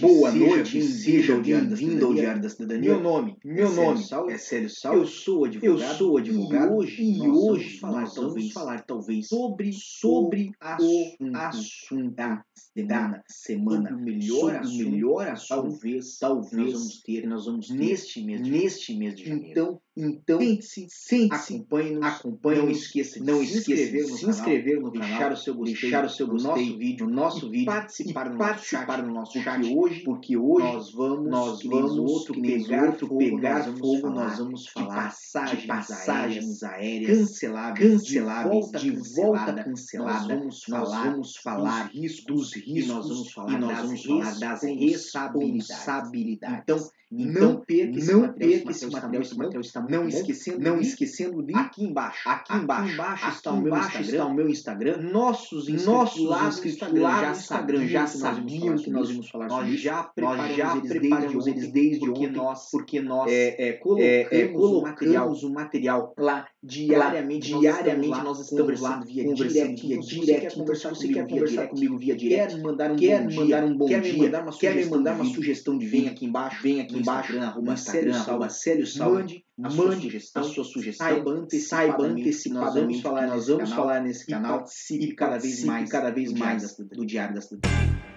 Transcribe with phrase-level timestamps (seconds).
[0.00, 2.14] boa seja noite, bem-vindo seja ao Diário ao.
[2.14, 2.90] Diário da Cidadania.
[2.90, 4.30] Meu nome, Meu é nome Saulo.
[4.30, 4.94] é Célio Sal.
[4.94, 5.80] Eu sou advogado.
[5.80, 9.28] Eu sou advogado E hoje, e nós hoje vamos falar, nós talvez, vamos falar talvez
[9.28, 12.44] sobre, sobre o assunto da
[12.76, 13.90] da semana.
[13.94, 18.42] o melhor assunto, melhor assunto, talvez talvez, nós vamos ter nós vamos ter neste mês
[18.42, 19.50] de neste mês de janeiro.
[19.50, 24.20] Então, então Sente-se, sente-se, acompanhe-nos, acompanhe, não esqueça de não se inscrever de no se
[24.20, 27.06] canal, inscrever no deixar canal, o seu gostei, deixar o seu no gostei nosso vídeo,
[27.06, 30.66] no nosso vídeo participar e nosso participar chat, do nosso porque chat, hoje, porque hoje
[30.66, 34.62] nós vamos, nós vamos outro pegar outro fogo, pegar nós vamos fogo, falar nós vamos
[34.62, 40.64] de falar passagens, de passagens aéreas, canceláveis, canceláveis, de volta de volta cancelada, nós vamos
[40.68, 44.04] Nós falar vamos falar dos riscos, dos riscos e nós vamos falar nós das vamos
[44.04, 45.68] falar das responsabilidades.
[45.68, 46.62] responsabilidades.
[46.62, 48.34] Então, Então, não perca esse não
[48.70, 52.92] esse material, esse material está muito não esquecendo não esquecendo de aqui embaixo, aqui embaixo,
[52.92, 54.12] embaixo está o meu embaixo Instagram.
[54.12, 54.96] está o meu Instagram.
[54.98, 59.06] Nossos Nossos lá Instagram já Instagram sabiam já que nós íamos sabiam falar que nós
[59.06, 62.30] sobre íamos falar Nós sobre já Nós preparamos já eles preparamos desde eles desde ontem,
[62.30, 67.58] nós porque nós é, é, colocamos, é, é, o material colocamos o material lá diariamente,
[67.58, 70.46] diariamente nós estamos lá via direct, via então, direct.
[70.46, 73.62] Então, conversar você quer comigo via conversar comigo via direct, quer mandar um bom mandar
[73.62, 76.26] dia, um quer me mandar uma sugestão mandar de uma vídeo, sugestão de vem aqui
[76.26, 80.02] embaixo, vem aqui embaixo, arroba Instagram, Célio Sal, arroba Célio Sal, mande a sua mande
[80.02, 81.30] sugestão, a sua sugestão, saiba
[81.60, 84.58] saiba antecipadamente que nós vamos falar que nós nesse vamos canal falar nesse e canal
[84.58, 88.09] participe e cada vez mais cada vez mais do Diário da Cidadania.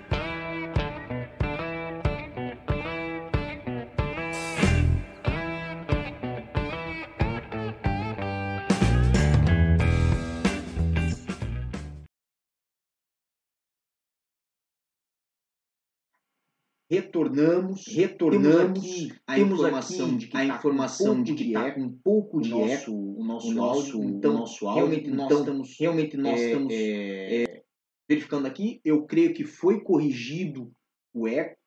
[16.97, 21.52] Retornamos, Retornamos temos aqui a informação aqui de que a tá informação com de que
[21.53, 24.38] tá é um pouco de o nosso- eco, o nosso, o nosso- áudio, então, o
[24.38, 27.63] nosso áudio, realmente nós então, estamos- realmente nós é, estamos é,
[28.08, 30.72] verificando aqui, eu creio que foi corrigido
[31.13, 31.58] o eco,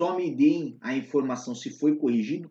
[0.00, 2.48] só me deem a informação se foi corrigido,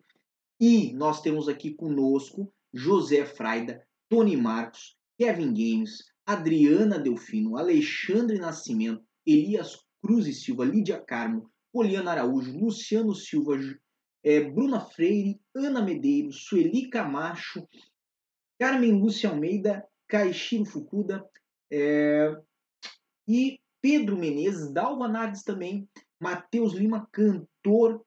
[0.60, 9.02] e nós temos aqui conosco José Fraida, Tony Marcos, Kevin Games, Adriana Delfino, Alexandre Nascimento,
[9.26, 13.54] Elias Cruz e Silva, Lídia Carmo, Poliana Araújo, Luciano Silva,
[14.24, 17.68] eh, Bruna Freire, Ana Medeiros, Sueli Camacho,
[18.58, 21.22] Carmen Lúcia Almeida, Caixiro Fukuda
[21.70, 22.34] eh,
[23.28, 25.86] e Pedro Menezes, Dalva Nardes também,
[26.18, 28.02] Matheus Lima, cantor,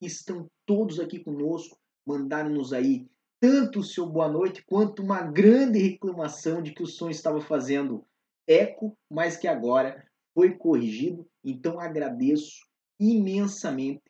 [0.00, 3.06] estão todos aqui conosco, mandaram-nos aí
[3.38, 8.06] tanto o seu boa noite quanto uma grande reclamação de que o som estava fazendo
[8.46, 10.02] eco, mas que agora
[10.32, 11.28] foi corrigido.
[11.44, 14.02] Então agradeço imensamente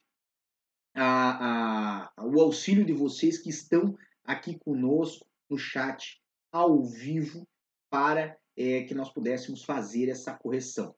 [0.94, 6.20] a, a- o auxílio de vocês que estão aqui conosco no chat
[6.52, 7.46] ao vivo
[7.90, 10.94] para eh, que nós pudéssemos fazer essa correção.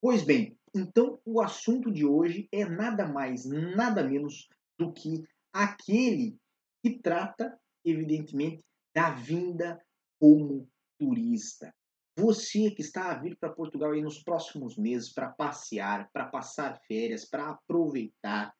[0.00, 6.38] Pois bem, então o assunto de hoje é nada mais, nada menos do que aquele
[6.82, 8.62] que trata, evidentemente,
[8.94, 9.82] da vinda
[10.20, 10.68] como
[10.98, 11.74] turista.
[12.18, 16.80] Você que está a vir para Portugal aí nos próximos meses para passear, para passar
[16.88, 18.54] férias, para aproveitar,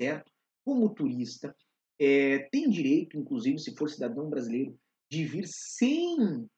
[0.00, 0.30] certo?
[0.64, 1.54] Como turista,
[2.00, 4.76] é, tem direito, inclusive, se for cidadão brasileiro,
[5.08, 6.48] de vir sem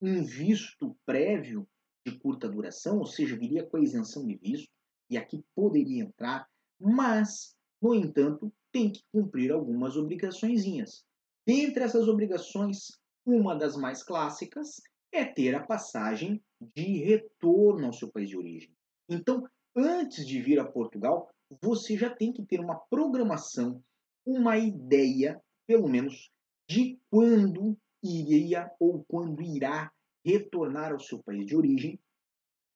[0.00, 1.68] um visto prévio
[2.06, 4.70] de curta duração, ou seja, viria com a isenção de visto
[5.10, 6.48] e aqui poderia entrar,
[6.80, 11.04] mas, no entanto, tem que cumprir algumas obrigaçõezinhas.
[11.46, 14.80] Dentre essas obrigações, uma das mais clássicas
[15.12, 16.42] é ter a passagem
[16.74, 18.70] de retorno ao seu país de origem.
[19.08, 21.28] Então, antes de vir a Portugal,
[21.60, 23.82] você já tem que ter uma programação,
[24.24, 26.30] uma ideia, pelo menos,
[26.68, 29.90] de quando iria ou quando irá
[30.24, 31.98] retornar ao seu país de origem,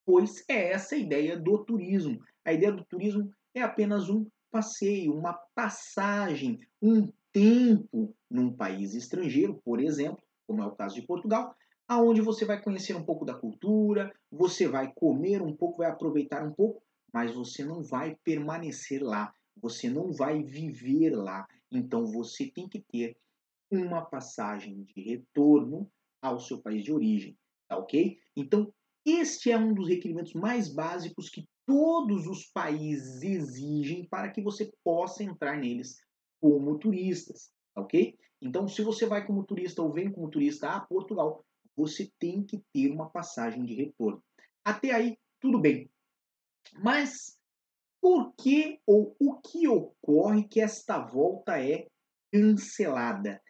[0.04, 2.20] pois é essa a ideia do turismo.
[2.44, 9.60] A ideia do turismo é apenas um passeio, uma passagem, um tempo num país estrangeiro,
[9.64, 11.54] por exemplo, como é o caso de Portugal,
[11.86, 16.44] aonde você vai conhecer um pouco da cultura, você vai comer um pouco, vai aproveitar
[16.46, 21.46] um pouco, mas você não vai permanecer lá, você não vai viver lá.
[21.70, 23.16] Então você tem que ter
[23.70, 25.90] uma passagem de retorno
[26.22, 27.36] ao seu país de origem,
[27.68, 28.18] tá ok?
[28.36, 28.72] Então
[29.04, 34.72] este é um dos requerimentos mais básicos que todos os países exigem para que você
[34.82, 35.98] possa entrar neles
[36.40, 38.16] como turistas, tá ok?
[38.40, 41.44] Então, se você vai como turista ou vem como turista a Portugal,
[41.76, 44.22] você tem que ter uma passagem de retorno.
[44.64, 45.90] Até aí, tudo bem.
[46.82, 47.38] Mas
[48.00, 51.86] por que ou o que ocorre que esta volta é
[52.32, 53.40] cancelada?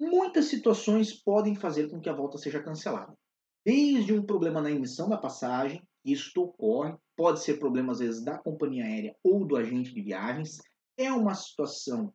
[0.00, 3.16] Muitas situações podem fazer com que a volta seja cancelada.
[3.64, 8.38] Desde um problema na emissão da passagem, isto ocorre, pode ser problema às vezes da
[8.38, 10.58] companhia aérea ou do agente de viagens,
[10.96, 12.12] é uma situação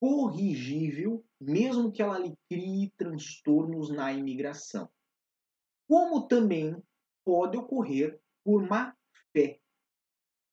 [0.00, 4.88] corrigível, mesmo que ela lhe crie transtornos na imigração.
[5.88, 6.80] Como também
[7.24, 8.94] pode ocorrer por má
[9.32, 9.58] fé,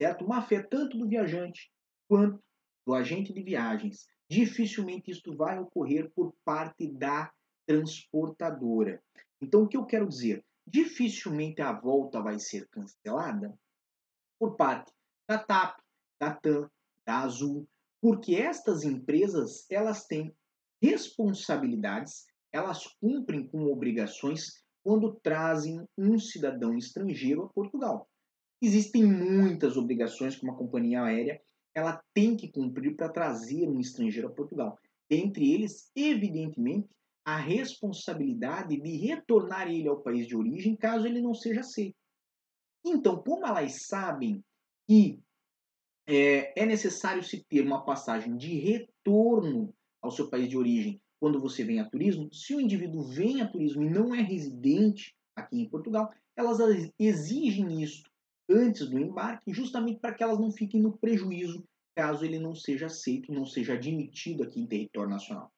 [0.02, 0.28] certo?
[0.28, 1.72] Má fé tanto do viajante
[2.08, 2.44] quanto
[2.86, 4.08] do agente de viagens.
[4.30, 7.32] Dificilmente isto vai ocorrer por parte da
[7.68, 9.02] transportadora.
[9.42, 10.44] Então, o que eu quero dizer?
[10.68, 13.58] Dificilmente a volta vai ser cancelada
[14.40, 14.92] por parte
[15.28, 15.80] da TAP,
[16.20, 16.70] da TAM,
[17.06, 17.68] da Azul,
[18.06, 20.32] porque estas empresas elas têm
[20.80, 28.08] responsabilidades, elas cumprem com obrigações quando trazem um cidadão estrangeiro a Portugal.
[28.62, 31.42] Existem muitas obrigações que uma companhia aérea
[31.74, 34.78] ela tem que cumprir para trazer um estrangeiro a Portugal.
[35.10, 36.88] Dentre eles, evidentemente,
[37.26, 41.98] a responsabilidade de retornar ele ao país de origem caso ele não seja aceito.
[42.86, 44.44] Então, como elas sabem
[44.88, 45.25] que
[46.08, 51.40] é, é necessário se ter uma passagem de retorno ao seu país de origem quando
[51.40, 55.60] você vem a turismo, se o indivíduo vem a turismo e não é residente aqui
[55.60, 56.60] em Portugal, elas
[57.00, 58.04] exigem isso
[58.50, 61.66] antes do embarque, justamente para que elas não fiquem no prejuízo
[61.96, 65.52] caso ele não seja aceito, não seja admitido aqui em território nacional.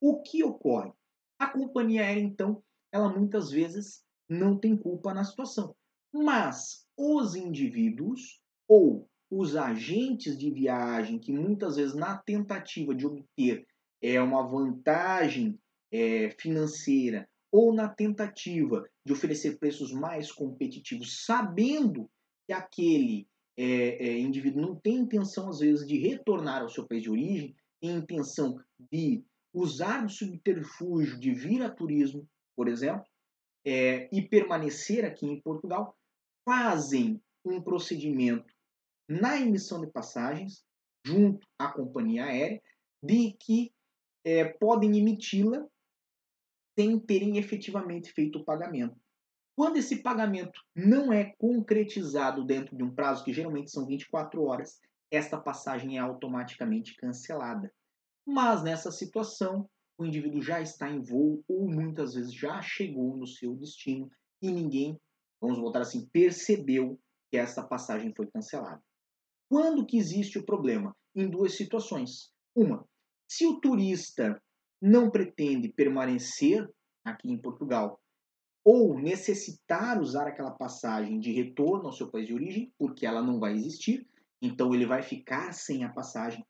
[0.00, 0.90] O que ocorre?
[1.38, 5.76] A companhia aérea, então, ela muitas vezes não tem culpa na situação,
[6.12, 13.66] mas os indivíduos ou os agentes de viagem que muitas vezes na tentativa de obter
[14.00, 15.58] é uma vantagem
[15.92, 22.08] é, financeira ou na tentativa de oferecer preços mais competitivos, sabendo
[22.46, 23.26] que aquele
[23.56, 27.56] é, é, indivíduo não tem intenção, às vezes, de retornar ao seu país de origem,
[27.80, 28.60] tem intenção
[28.92, 29.24] de
[29.54, 33.06] usar o subterfúgio de vir a turismo, por exemplo,
[33.64, 35.96] é, e permanecer aqui em Portugal,
[36.44, 38.54] fazem um procedimento
[39.08, 40.64] na emissão de passagens,
[41.04, 42.60] junto à companhia aérea,
[43.02, 43.72] de que
[44.24, 45.64] é, podem emiti-la
[46.78, 48.96] sem terem efetivamente feito o pagamento.
[49.56, 54.78] Quando esse pagamento não é concretizado dentro de um prazo, que geralmente são 24 horas,
[55.10, 57.72] esta passagem é automaticamente cancelada.
[58.26, 63.26] Mas nessa situação, o indivíduo já está em voo ou muitas vezes já chegou no
[63.26, 64.10] seu destino
[64.42, 65.00] e ninguém,
[65.40, 67.00] vamos voltar assim, percebeu
[67.30, 68.82] que essa passagem foi cancelada.
[69.48, 70.94] Quando que existe o problema?
[71.14, 72.30] Em duas situações.
[72.54, 72.86] Uma,
[73.28, 74.40] se o turista
[74.80, 76.68] não pretende permanecer
[77.04, 78.00] aqui em Portugal
[78.64, 83.38] ou necessitar usar aquela passagem de retorno ao seu país de origem, porque ela não
[83.38, 84.04] vai existir,
[84.42, 86.44] então ele vai ficar sem a passagem.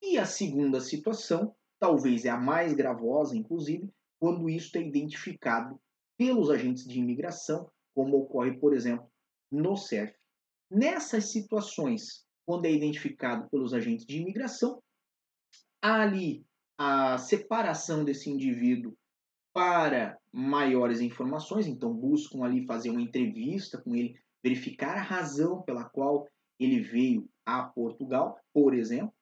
[0.00, 3.90] E a segunda situação, talvez é a mais gravosa, inclusive,
[4.20, 5.80] quando isso é identificado
[6.16, 9.10] pelos agentes de imigração, como ocorre, por exemplo,
[9.50, 10.14] no CERF.
[10.70, 14.80] Nessas situações, quando é identificado pelos agentes de imigração,
[15.82, 16.46] há ali
[16.78, 18.96] a separação desse indivíduo
[19.52, 25.84] para maiores informações, então buscam ali fazer uma entrevista com ele, verificar a razão pela
[25.84, 26.28] qual
[26.60, 29.12] ele veio a Portugal, por exemplo,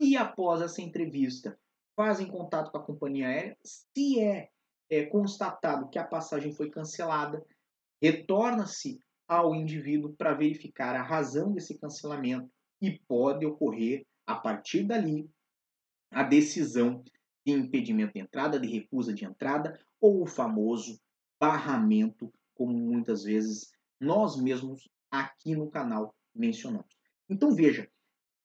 [0.00, 1.58] e após essa entrevista
[1.96, 4.48] fazem contato com a companhia aérea, se é,
[4.90, 7.44] é constatado que a passagem foi cancelada,
[8.00, 12.50] retorna-se ao indivíduo para verificar a razão desse cancelamento
[12.82, 15.30] e pode ocorrer a partir dali
[16.10, 17.02] a decisão
[17.46, 21.00] de impedimento de entrada, de recusa de entrada ou o famoso
[21.40, 26.94] barramento, como muitas vezes nós mesmos aqui no canal mencionamos.
[27.30, 27.88] Então veja,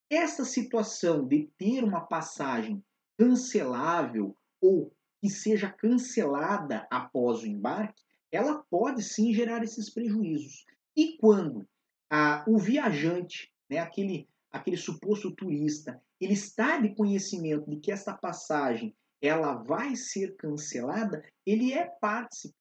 [0.09, 2.83] essa situação de ter uma passagem
[3.17, 10.65] cancelável ou que seja cancelada após o embarque, ela pode sim gerar esses prejuízos.
[10.95, 11.67] E quando
[12.09, 18.13] a, o viajante, né, aquele, aquele suposto turista, ele está de conhecimento de que essa
[18.13, 22.53] passagem ela vai ser cancelada, ele é parte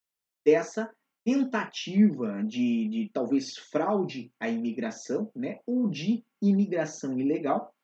[0.45, 0.91] dessa
[1.25, 7.75] tentativa de, de talvez fraude à imigração, né, ou de imigração ilegal,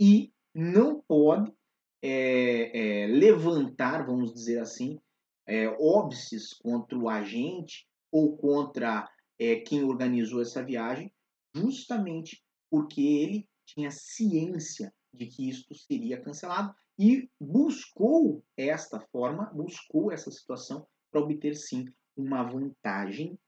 [0.00, 1.52] e não pode
[2.00, 5.00] é, é, levantar, vamos dizer assim,
[5.46, 11.12] é, óbices contra o agente ou contra é, quem organizou essa viagem,
[11.54, 20.10] justamente porque ele tinha ciência de que isto seria cancelado e buscou esta forma, buscou
[20.10, 21.84] essa situação para obter sim
[22.16, 23.38] uma vantagem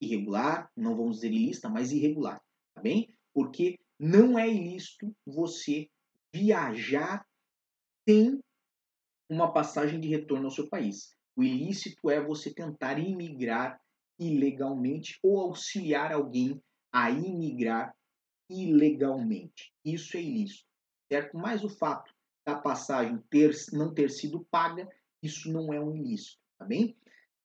[0.00, 2.40] irregular, não vamos dizer ilícita, mas irregular,
[2.72, 3.12] tá bem?
[3.34, 5.90] Porque não é ilícito você
[6.32, 7.26] viajar
[8.08, 8.40] sem
[9.28, 11.12] uma passagem de retorno ao seu país.
[11.34, 13.80] O ilícito é você tentar imigrar
[14.16, 16.62] ilegalmente ou auxiliar alguém
[16.92, 17.92] a imigrar
[18.50, 19.72] ilegalmente.
[19.84, 20.66] Isso é ilícito,
[21.10, 21.38] certo?
[21.38, 22.12] Mas o fato
[22.44, 24.88] da passagem ter, não ter sido paga,
[25.22, 26.96] isso não é um ilícito, tá bem?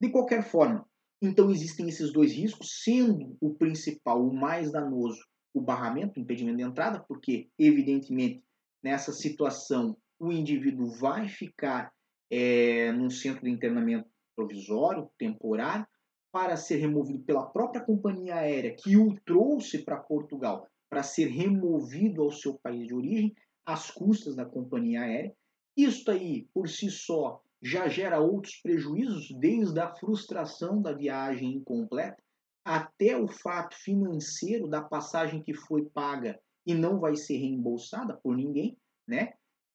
[0.02, 0.88] De qualquer forma,
[1.22, 6.58] então existem esses dois riscos, sendo o principal, o mais danoso, o barramento, o impedimento
[6.58, 8.44] de entrada, porque evidentemente
[8.84, 11.94] nessa situação o indivíduo vai ficar
[12.32, 15.88] é, num centro de internamento provisório, temporário,
[16.32, 22.24] para ser removido pela própria companhia aérea que o trouxe para Portugal para ser removido
[22.24, 23.36] ao seu país de origem,
[23.66, 25.36] às custas da companhia aérea.
[25.76, 32.24] Isso aí, por si só, já gera outros prejuízos, desde a frustração da viagem incompleta
[32.64, 38.38] até o fato financeiro da passagem que foi paga e não vai ser reembolsada por
[38.38, 39.34] ninguém, né?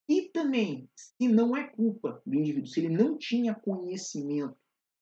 [0.09, 4.57] E também, se não é culpa do indivíduo, se ele não tinha conhecimento,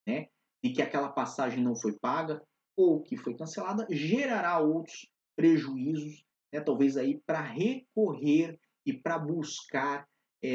[0.04, 0.26] né,
[0.64, 2.42] de que aquela passagem não foi paga
[2.76, 10.04] ou que foi cancelada, gerará outros prejuízos, né, talvez aí para recorrer e para buscar
[10.42, 10.48] é,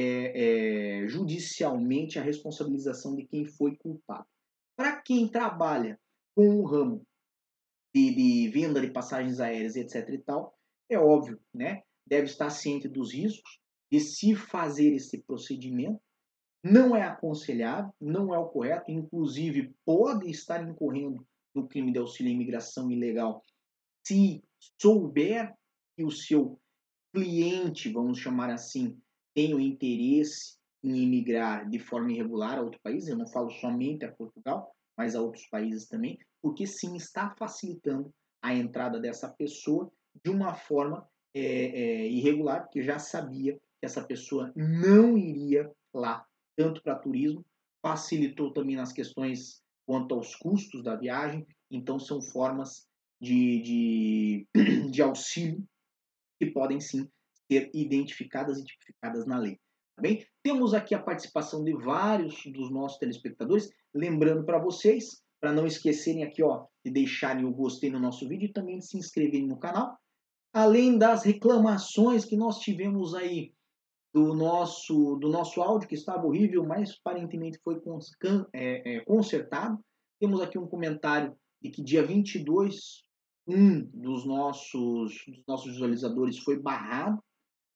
[1.03, 4.27] é, judicialmente a responsabilização de quem foi culpado.
[4.75, 5.97] Para quem trabalha
[6.35, 7.07] com o ramo
[7.95, 10.09] de, de, venda de passagens aéreas, etc.
[10.09, 10.53] e tal,
[10.89, 11.83] é óbvio, né?
[12.05, 16.01] Deve estar ciente dos riscos de se fazer esse procedimento.
[16.61, 21.25] Não é aconselhável, não é o correto, inclusive pode estar incorrendo
[21.55, 23.41] no crime de auxílio à imigração ilegal
[24.05, 24.43] se
[24.82, 25.53] souber
[25.96, 26.60] que o seu
[27.13, 28.98] cliente, vamos chamar assim,
[29.34, 34.03] tem o interesse em emigrar de forma irregular a outro país, eu não falo somente
[34.03, 39.91] a Portugal, mas a outros países também, porque sim está facilitando a entrada dessa pessoa
[40.24, 46.25] de uma forma é, é, irregular, porque já sabia que essa pessoa não iria lá,
[46.55, 47.46] tanto para turismo,
[47.82, 52.88] facilitou também nas questões quanto aos custos da viagem, então são formas
[53.24, 54.48] de, de,
[54.92, 55.63] de auxílio
[56.38, 57.08] que podem sim
[57.50, 59.58] ser identificadas e tipificadas na lei.
[59.96, 60.25] Tá bem?
[60.44, 63.70] Temos aqui a participação de vários dos nossos telespectadores.
[63.94, 68.48] Lembrando para vocês, para não esquecerem aqui ó, de deixarem o gostei no nosso vídeo
[68.50, 69.98] e também de se inscreverem no canal.
[70.51, 73.53] Além das reclamações que nós tivemos aí
[74.13, 77.82] do nosso, do nosso áudio, que estava horrível, mas aparentemente foi
[78.53, 79.80] é, é, consertado.
[80.20, 83.03] Temos aqui um comentário de que dia 22,
[83.47, 87.21] um dos nossos, dos nossos visualizadores foi barrado,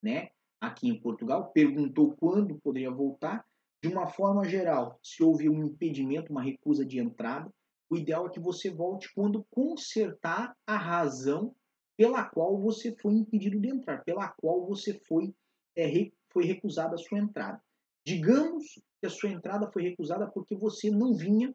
[0.01, 0.29] né?
[0.59, 3.45] aqui em Portugal, perguntou quando poderia voltar.
[3.81, 7.51] De uma forma geral, se houve um impedimento, uma recusa de entrada,
[7.89, 11.55] o ideal é que você volte quando consertar a razão
[11.95, 15.33] pela qual você foi impedido de entrar, pela qual você foi,
[15.75, 15.88] é,
[16.31, 17.62] foi recusada a sua entrada.
[18.05, 18.65] Digamos
[19.00, 21.53] que a sua entrada foi recusada porque você não vinha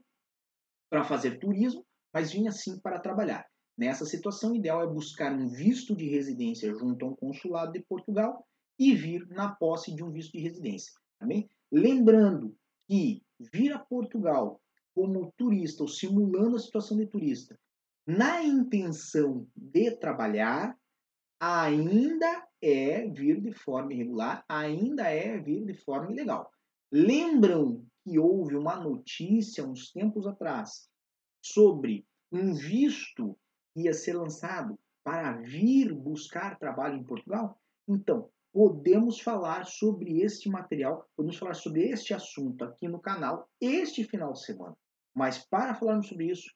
[0.88, 3.46] para fazer turismo, mas vinha sim para trabalhar.
[3.76, 7.80] Nessa situação, o ideal é buscar um visto de residência junto a um consulado de
[7.80, 8.46] Portugal
[8.78, 10.92] e vir na posse de um visto de residência.
[11.18, 12.56] Também lembrando
[12.88, 14.60] que vir a Portugal
[14.94, 17.58] como turista ou simulando a situação de turista
[18.06, 20.76] na intenção de trabalhar
[21.40, 26.50] ainda é vir de forma irregular, ainda é vir de forma ilegal.
[26.90, 30.88] Lembram que houve uma notícia uns tempos atrás
[31.40, 33.38] sobre um visto
[33.74, 37.58] ia ser lançado para vir buscar trabalho em Portugal?
[37.88, 44.04] Então, podemos falar sobre este material, podemos falar sobre este assunto aqui no canal este
[44.04, 44.76] final de semana.
[45.14, 46.50] Mas para falarmos sobre isso,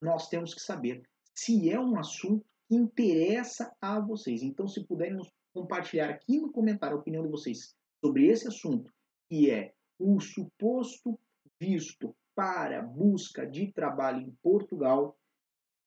[0.00, 1.02] nós temos que saber
[1.34, 4.42] se é um assunto que interessa a vocês.
[4.42, 5.18] Então, se puderem
[5.54, 8.92] compartilhar aqui no comentário a opinião de vocês sobre esse assunto,
[9.28, 11.18] que é o suposto
[11.58, 15.16] visto para busca de trabalho em Portugal,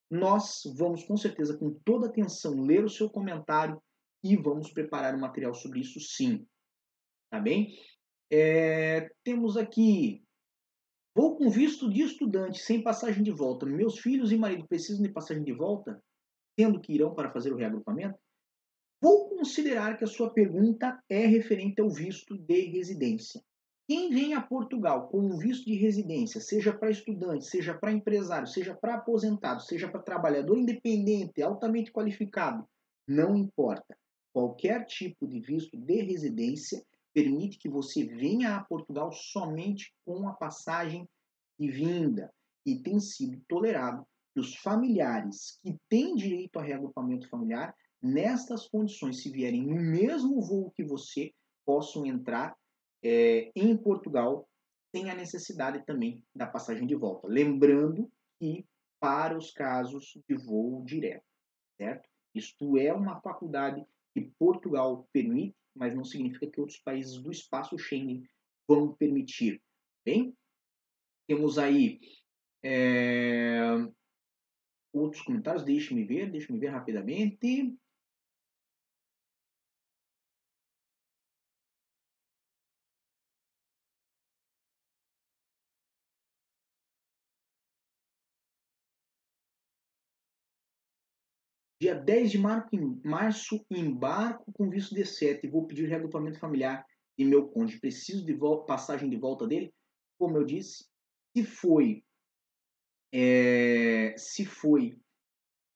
[0.09, 3.81] nós vamos com certeza, com toda atenção, ler o seu comentário
[4.23, 6.45] e vamos preparar um material sobre isso sim.
[7.29, 7.77] Tá bem?
[8.31, 10.23] É, temos aqui.
[11.15, 13.65] Vou com visto de estudante sem passagem de volta.
[13.65, 16.01] Meus filhos e marido precisam de passagem de volta,
[16.55, 18.17] tendo que irão para fazer o reagrupamento?
[19.01, 23.41] Vou considerar que a sua pergunta é referente ao visto de residência.
[23.89, 28.45] Quem vem a Portugal com um visto de residência, seja para estudante, seja para empresário,
[28.45, 32.69] seja para aposentado, seja para trabalhador independente, altamente qualificado,
[33.07, 33.97] não importa.
[34.31, 40.33] Qualquer tipo de visto de residência permite que você venha a Portugal somente com a
[40.33, 41.09] passagem
[41.59, 42.31] de vinda
[42.63, 44.05] e tem sido tolerado
[44.35, 50.39] que os familiares que têm direito a reagrupamento familiar, nestas condições, se vierem no mesmo
[50.43, 51.33] voo que você,
[51.65, 52.55] possam entrar
[53.03, 54.47] é, em Portugal
[54.91, 57.27] sem a necessidade também da passagem de volta.
[57.27, 58.65] Lembrando que
[58.99, 61.23] para os casos de voo direto,
[61.77, 62.09] certo?
[62.33, 67.77] Isto é uma faculdade que Portugal permite, mas não significa que outros países do espaço
[67.77, 68.27] Schengen
[68.67, 69.61] vão permitir,
[70.05, 70.35] bem?
[71.27, 71.99] Temos aí
[72.63, 73.59] é,
[74.91, 77.75] outros comentários, deixe-me ver, deixe-me ver rapidamente.
[91.81, 96.85] Dia 10 de março, embarco com visto D7 vou pedir reagrupamento familiar
[97.17, 97.79] de meu cônjuge.
[97.79, 99.73] Preciso de volta, passagem de volta dele?
[100.17, 100.85] Como eu disse,
[101.33, 102.03] se foi,
[103.13, 104.99] é, se foi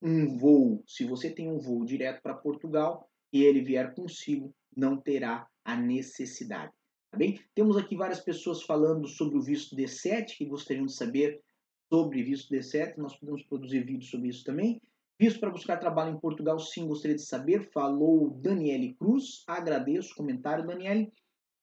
[0.01, 4.99] um voo, se você tem um voo direto para Portugal e ele vier consigo, não
[4.99, 6.73] terá a necessidade.
[7.11, 7.39] Tá bem?
[7.55, 11.41] Temos aqui várias pessoas falando sobre o visto D7 que gostariam de saber
[11.89, 12.97] sobre visto D7.
[12.97, 14.81] Nós podemos produzir vídeos sobre isso também.
[15.19, 17.69] Visto para buscar trabalho em Portugal, sim, gostaria de saber.
[17.71, 19.43] Falou Daniele Cruz.
[19.47, 21.11] Agradeço o comentário, Daniele.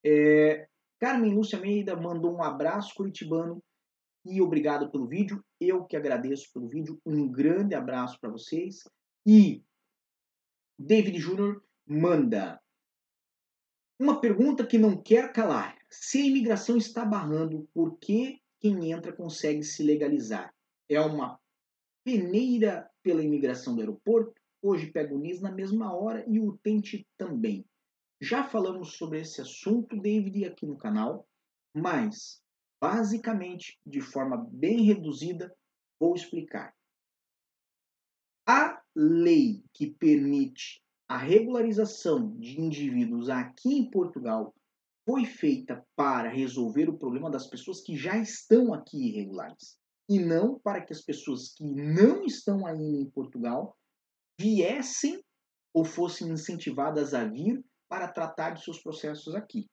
[0.04, 3.62] É, Carmen Lúcia Meida mandou um abraço curitibano
[4.24, 5.42] e obrigado pelo vídeo.
[5.60, 7.00] Eu que agradeço pelo vídeo.
[7.04, 8.84] Um grande abraço para vocês.
[9.26, 9.62] E
[10.78, 12.60] David Júnior manda
[13.98, 15.76] uma pergunta que não quer calar.
[15.90, 20.54] Se a imigração está barrando, por que quem entra consegue se legalizar?
[20.88, 21.38] É uma
[22.04, 27.06] peneira pela imigração do aeroporto, hoje pega o NIS na mesma hora e o utente
[27.16, 27.64] também.
[28.20, 31.26] Já falamos sobre esse assunto, David, aqui no canal,
[31.74, 32.42] mas
[32.80, 35.54] basicamente, de forma bem reduzida,
[35.98, 36.74] vou explicar.
[38.46, 44.54] A lei que permite a regularização de indivíduos aqui em Portugal
[45.04, 49.79] foi feita para resolver o problema das pessoas que já estão aqui irregulares
[50.10, 53.76] e não para que as pessoas que não estão ainda em Portugal
[54.36, 55.22] viessem
[55.72, 59.70] ou fossem incentivadas a vir para tratar de seus processos aqui.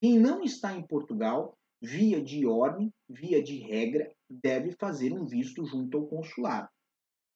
[0.00, 5.66] Quem não está em Portugal, via de ordem, via de regra, deve fazer um visto
[5.66, 6.68] junto ao consulado.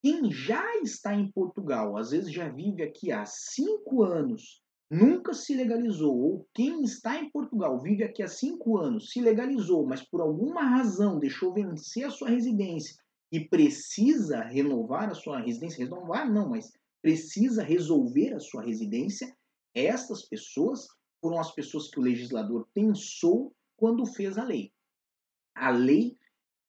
[0.02, 5.54] Quem já está em Portugal, às vezes já vive aqui há cinco anos nunca se
[5.54, 10.20] legalizou, ou quem está em Portugal, vive aqui há cinco anos, se legalizou, mas por
[10.20, 12.96] alguma razão deixou vencer a sua residência
[13.30, 16.72] e precisa renovar a sua residência, renovar não, mas
[17.02, 19.36] precisa resolver a sua residência,
[19.74, 20.86] estas pessoas
[21.20, 24.72] foram as pessoas que o legislador pensou quando fez a lei.
[25.54, 26.16] A lei,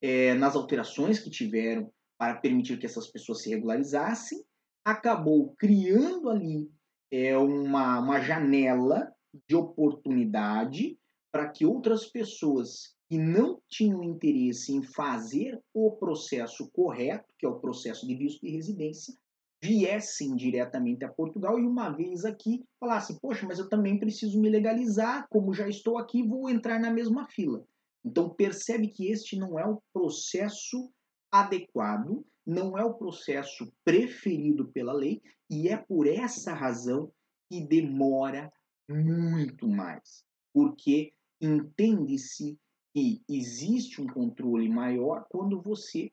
[0.02, 4.44] é, nas alterações que tiveram para permitir que essas pessoas se regularizassem,
[4.84, 6.70] acabou criando ali
[7.12, 9.12] é uma, uma janela
[9.48, 10.98] de oportunidade
[11.32, 17.50] para que outras pessoas que não tinham interesse em fazer o processo correto, que é
[17.50, 19.14] o processo de visto de residência,
[19.62, 24.50] viessem diretamente a Portugal e uma vez aqui falassem: Poxa, mas eu também preciso me
[24.50, 27.64] legalizar, como já estou aqui, vou entrar na mesma fila.
[28.06, 30.90] Então percebe que este não é o processo
[31.32, 37.14] adequado, não é o processo preferido pela lei e é por essa razão
[37.48, 38.52] que demora
[38.90, 42.60] muito mais, porque entende-se
[42.92, 46.12] que existe um controle maior quando você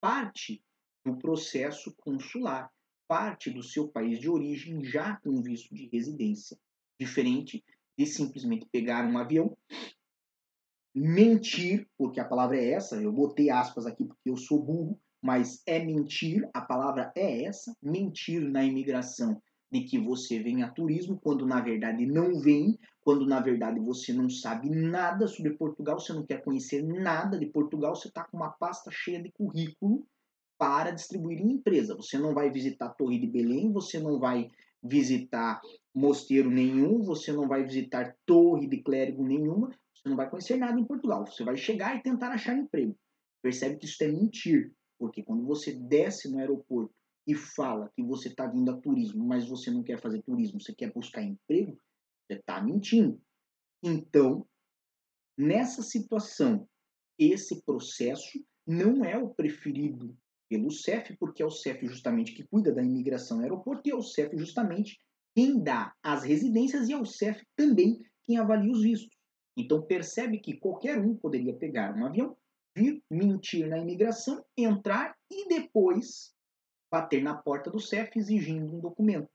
[0.00, 0.64] parte
[1.04, 2.72] do processo consular,
[3.06, 6.58] parte do seu país de origem já com visto de residência,
[6.98, 7.62] diferente
[7.98, 9.56] de simplesmente pegar um avião,
[10.94, 15.60] mentir, porque a palavra é essa, eu botei aspas aqui porque eu sou burro, mas
[15.66, 21.18] é mentir, a palavra é essa, mentir na imigração de que você vem a turismo,
[21.20, 26.12] quando na verdade não vem, quando na verdade você não sabe nada sobre Portugal, você
[26.12, 30.06] não quer conhecer nada de Portugal, você está com uma pasta cheia de currículo
[30.56, 31.96] para distribuir em empresa.
[31.96, 34.48] Você não vai visitar a Torre de Belém, você não vai
[34.80, 35.60] visitar
[35.92, 40.78] mosteiro nenhum, você não vai visitar torre de clérigo nenhuma, você não vai conhecer nada
[40.78, 41.26] em Portugal.
[41.26, 42.96] Você vai chegar e tentar achar emprego.
[43.42, 46.94] Percebe que isso é mentir, porque quando você desce no aeroporto
[47.26, 50.74] e fala que você está vindo a turismo, mas você não quer fazer turismo, você
[50.74, 51.78] quer buscar emprego,
[52.26, 53.20] você está mentindo.
[53.82, 54.46] Então,
[55.36, 56.68] nessa situação,
[57.18, 60.16] esse processo não é o preferido
[60.48, 63.96] pelo CEF, porque é o CEF justamente que cuida da imigração no aeroporto e é
[63.96, 64.98] o CEF justamente
[65.34, 69.16] quem dá as residências e é o CEF também quem avalia os vistos.
[69.56, 72.36] Então percebe que qualquer um poderia pegar um avião,
[72.76, 76.34] vir, mentir na imigração, entrar e depois
[76.92, 79.28] bater na porta do CEF exigindo um documento.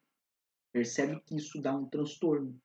[0.71, 2.55] Percebe que isso dá um transtorno.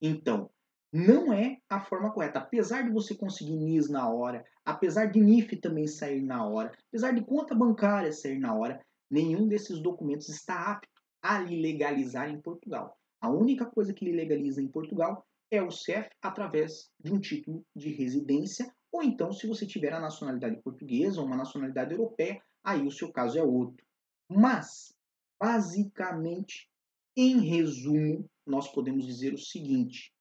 [0.00, 0.50] Então,
[0.92, 2.38] não é a forma correta.
[2.38, 7.12] Apesar de você conseguir NIS na hora, apesar de NIF também sair na hora, apesar
[7.12, 10.88] de conta bancária sair na hora, nenhum desses documentos está apto
[11.22, 12.98] a lhe legalizar em Portugal.
[13.20, 17.64] A única coisa que lhe legaliza em Portugal é o CEF através de um título
[17.76, 22.86] de residência, ou então, se você tiver a nacionalidade portuguesa ou uma nacionalidade europeia, aí
[22.86, 23.84] o seu caso é outro.
[24.28, 24.94] Mas,
[25.40, 26.68] basicamente,
[27.16, 30.12] em resumo, nós podemos dizer o seguinte: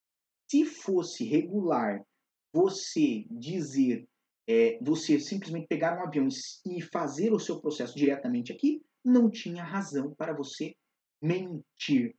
[0.50, 2.02] se fosse regular
[2.54, 4.08] você dizer,
[4.48, 6.28] é, você simplesmente pegar um avião
[6.66, 10.76] e fazer o seu processo diretamente aqui, não tinha razão para você
[11.22, 12.16] mentir.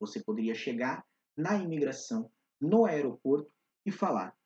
[0.00, 1.04] Você poderia chegar
[1.36, 2.30] na imigração,
[2.60, 3.50] no aeroporto
[3.84, 4.37] e falar: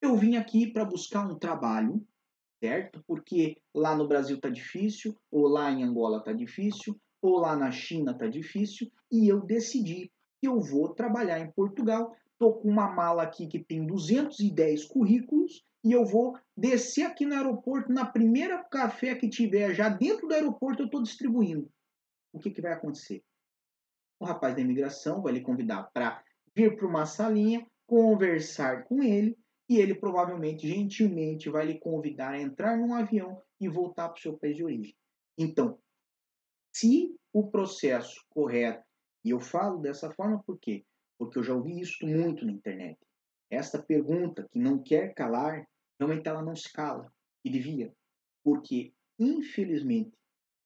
[0.00, 2.06] Eu vim aqui para buscar um trabalho,
[2.62, 3.02] certo?
[3.06, 7.70] Porque lá no Brasil está difícil, ou lá em Angola está difícil, ou lá na
[7.70, 10.10] China está difícil, e eu decidi
[10.40, 15.62] que eu vou trabalhar em Portugal Estou com uma mala aqui que tem 210 currículos
[15.84, 20.32] e eu vou descer aqui no aeroporto, na primeira café que tiver já dentro do
[20.32, 21.70] aeroporto, eu estou distribuindo.
[22.32, 23.22] O que, que vai acontecer?
[24.18, 26.24] O rapaz da imigração vai lhe convidar para
[26.56, 29.36] vir para uma salinha, conversar com ele,
[29.70, 34.20] e ele provavelmente, gentilmente, vai lhe convidar a entrar num avião e voltar para o
[34.20, 34.96] seu país de origem.
[35.38, 35.78] Então,
[36.74, 38.84] se o processo correto,
[39.24, 40.84] e eu falo dessa forma porque
[41.20, 42.98] porque eu já ouvi isso muito na internet.
[43.50, 45.68] Esta pergunta que não quer calar,
[46.00, 47.12] realmente ela não se cala,
[47.44, 47.92] e devia,
[48.42, 50.16] porque infelizmente,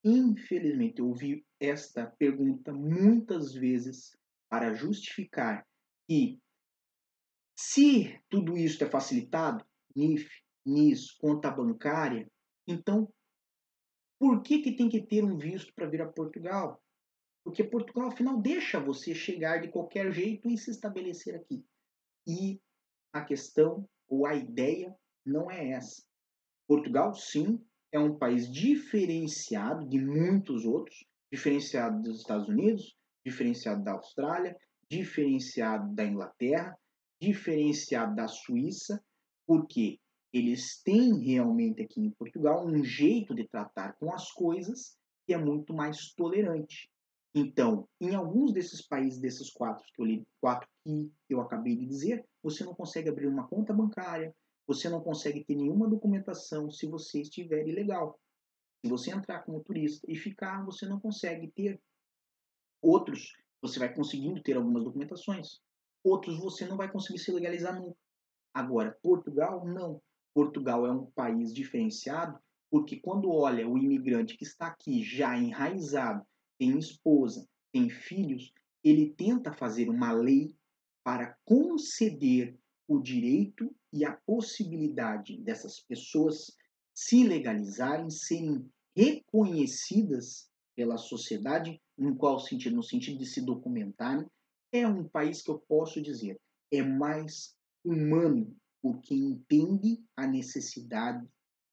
[0.05, 4.17] infelizmente eu ouvi esta pergunta muitas vezes
[4.49, 5.67] para justificar
[6.09, 6.39] que
[7.57, 9.65] se tudo isso é facilitado,
[9.95, 10.29] NIF,
[10.67, 12.27] NIS, conta bancária,
[12.67, 13.13] então
[14.19, 16.83] por que, que tem que ter um visto para vir a Portugal?
[17.45, 21.63] Porque Portugal, afinal, deixa você chegar de qualquer jeito e se estabelecer aqui.
[22.27, 22.59] E
[23.13, 26.03] a questão ou a ideia não é essa.
[26.67, 27.63] Portugal, sim,
[27.93, 34.57] é um país diferenciado de muitos outros, diferenciado dos Estados Unidos, diferenciado da Austrália,
[34.89, 36.75] diferenciado da Inglaterra,
[37.25, 39.03] diferenciado da Suíça,
[39.47, 39.99] porque
[40.33, 45.39] eles têm realmente aqui em Portugal um jeito de tratar com as coisas que é
[45.39, 46.91] muito mais tolerante.
[47.35, 51.87] Então, em alguns desses países, desses quatro que eu li, quatro que eu acabei de
[51.87, 54.35] dizer, você não consegue abrir uma conta bancária,
[54.67, 58.19] você não consegue ter nenhuma documentação se você estiver ilegal.
[58.85, 61.81] Se você entrar como turista e ficar, você não consegue ter.
[62.83, 65.61] Outros, você vai conseguindo ter algumas documentações.
[66.05, 67.97] Outros, você não vai conseguir se legalizar nunca.
[68.53, 70.01] Agora, Portugal, não.
[70.33, 72.39] Portugal é um país diferenciado
[72.75, 76.27] porque quando olha o imigrante que está aqui já enraizado,
[76.59, 80.53] tem esposa, tem filhos, ele tenta fazer uma lei
[81.05, 86.51] para conceder o direito e a possibilidade dessas pessoas
[86.93, 92.75] se legalizarem, serem reconhecidas pela sociedade, em qual sentido?
[92.75, 94.27] No sentido de se documentarem.
[94.75, 96.37] É um país que eu posso dizer
[96.73, 101.25] é mais humano, porque entende a necessidade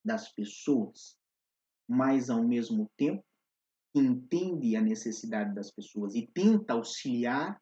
[0.05, 1.17] das pessoas,
[1.89, 3.25] mas ao mesmo tempo
[3.95, 7.59] entende a necessidade das pessoas e tenta auxiliar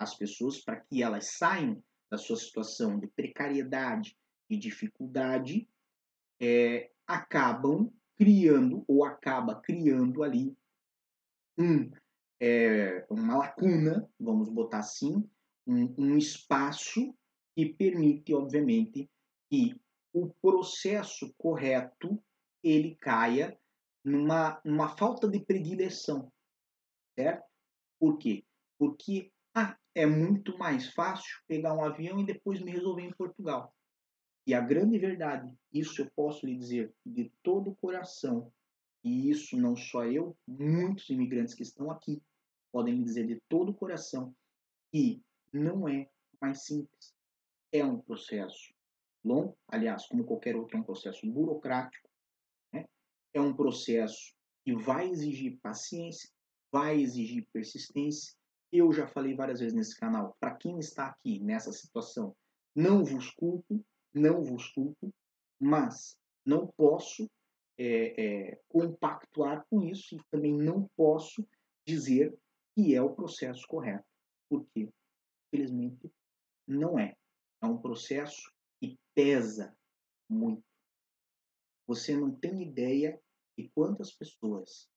[0.00, 4.18] as pessoas para que elas saiam da sua situação de precariedade
[4.50, 5.68] e dificuldade,
[6.40, 10.56] é, acabam criando ou acaba criando ali
[11.56, 11.88] um,
[12.44, 15.24] é, uma lacuna, vamos botar assim,
[15.64, 17.16] um, um espaço
[17.54, 19.08] que permite, obviamente,
[19.48, 19.80] que
[20.12, 22.20] o processo correto
[22.60, 23.56] ele caia
[24.04, 26.32] numa, numa falta de predileção,
[27.16, 27.44] certo?
[28.00, 28.44] Por quê?
[28.76, 33.72] Porque ah, é muito mais fácil pegar um avião e depois me resolver em Portugal.
[34.44, 38.52] E a grande verdade, isso eu posso lhe dizer de todo o coração,
[39.04, 42.20] e isso não só eu, muitos imigrantes que estão aqui
[42.72, 44.34] podem dizer de todo o coração
[44.90, 46.08] que não é
[46.40, 47.14] mais simples.
[47.70, 48.74] É um processo
[49.24, 52.08] longo, aliás, como qualquer outro, é um processo burocrático,
[53.34, 56.28] é um processo que vai exigir paciência,
[56.70, 58.34] vai exigir persistência.
[58.70, 62.34] Eu já falei várias vezes nesse canal, para quem está aqui nessa situação,
[62.74, 65.12] não vos culpo, não vos culpo,
[65.58, 67.30] mas não posso
[67.78, 71.46] é, é, compactuar com isso e também não posso
[71.86, 72.36] dizer
[72.74, 74.06] que é o processo correto,
[74.48, 74.88] porque,
[75.46, 76.12] infelizmente,
[76.66, 77.16] não é.
[77.62, 79.76] É um processo que pesa
[80.28, 80.62] muito
[81.86, 83.20] você não tem ideia
[83.58, 84.88] de quantas pessoas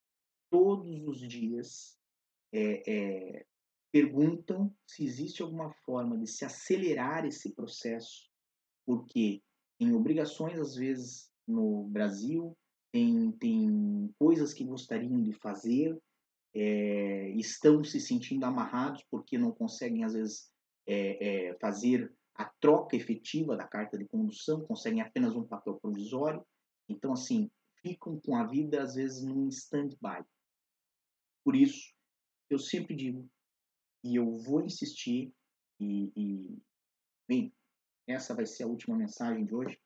[0.49, 1.97] todos os dias
[2.53, 3.45] é, é,
[3.91, 8.29] perguntam se existe alguma forma de se acelerar esse processo,
[8.85, 9.41] porque
[9.77, 12.57] tem obrigações, às vezes, no Brasil,
[12.93, 15.97] tem, tem coisas que gostariam de fazer,
[16.55, 20.49] é, estão se sentindo amarrados porque não conseguem, às vezes,
[20.87, 26.45] é, é, fazer a troca efetiva da carta de condução, conseguem apenas um papel provisório.
[26.87, 30.23] Então, assim, ficam com a vida, às vezes, num stand-by.
[31.43, 31.93] Por isso,
[32.49, 33.29] eu sempre digo,
[34.03, 35.33] e eu vou insistir,
[35.79, 36.57] e, e
[37.27, 37.53] bem,
[38.07, 39.79] essa vai ser a última mensagem de hoje.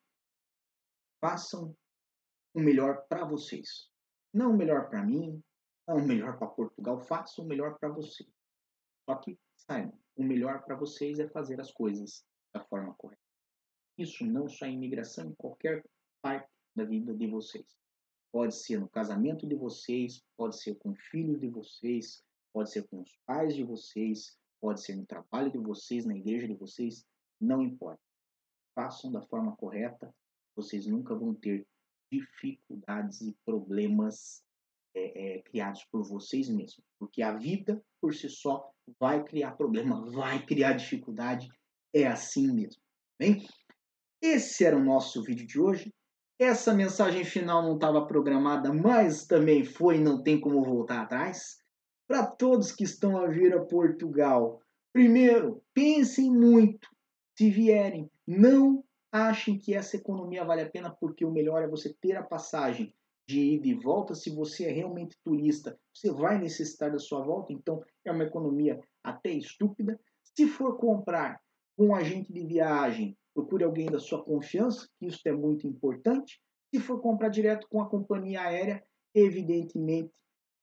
[1.20, 1.76] Façam
[2.54, 3.90] o melhor para vocês.
[4.32, 5.42] Não o melhor para mim,
[5.88, 8.28] o melhor para Portugal, façam o melhor para vocês.
[9.08, 13.20] Só que saibam, o melhor para vocês é fazer as coisas da forma correta.
[13.98, 15.84] Isso não só em imigração, em qualquer
[16.22, 17.66] parte da vida de vocês.
[18.32, 22.86] Pode ser no casamento de vocês, pode ser com o filho de vocês, pode ser
[22.88, 27.04] com os pais de vocês, pode ser no trabalho de vocês, na igreja de vocês,
[27.40, 28.02] não importa.
[28.74, 30.14] Façam da forma correta,
[30.54, 31.66] vocês nunca vão ter
[32.10, 34.44] dificuldades e problemas
[34.94, 36.82] é, é, criados por vocês mesmos.
[36.98, 41.48] Porque a vida, por si só, vai criar problema, vai criar dificuldade.
[41.94, 42.82] É assim mesmo.
[43.18, 43.46] Bem,
[44.22, 45.92] esse era o nosso vídeo de hoje.
[46.38, 51.58] Essa mensagem final não estava programada, mas também foi, não tem como voltar atrás.
[52.08, 54.60] Para todos que estão a vir a Portugal,
[54.92, 56.88] primeiro, pensem muito
[57.36, 58.10] se vierem.
[58.26, 62.22] Não achem que essa economia vale a pena, porque o melhor é você ter a
[62.22, 62.94] passagem
[63.30, 64.14] de ida e volta.
[64.14, 68.80] Se você é realmente turista, você vai necessitar da sua volta, então é uma economia
[69.04, 69.98] até estúpida.
[70.36, 71.40] Se for comprar
[71.76, 76.40] com um agente de viagem, procure alguém da sua confiança, que isso é muito importante.
[76.74, 78.82] Se for comprar direto com a companhia aérea,
[79.14, 80.10] evidentemente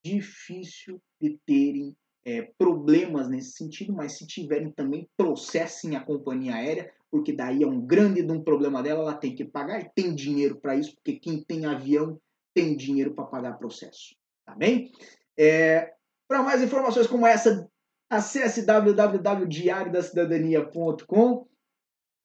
[0.03, 6.91] difícil de terem é, problemas nesse sentido, mas se tiverem também, processem a companhia aérea,
[7.09, 10.13] porque daí é um grande de um problema dela, ela tem que pagar e tem
[10.13, 12.19] dinheiro para isso, porque quem tem avião
[12.57, 14.15] tem dinheiro para pagar processo.
[14.43, 14.91] Tá bem?
[15.37, 15.93] É,
[16.27, 17.69] para mais informações como essa,
[18.09, 21.45] acesse www.diariodacidadania.com.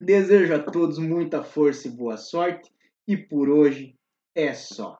[0.01, 2.73] Desejo a todos muita força e boa sorte.
[3.07, 3.95] E por hoje
[4.35, 4.97] é só.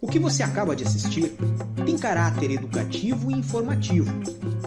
[0.00, 1.32] O que você acaba de assistir
[1.84, 4.12] tem caráter educativo e informativo.